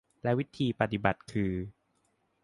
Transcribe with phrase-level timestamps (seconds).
[0.23, 1.53] และวิธีปฏิบัติคือ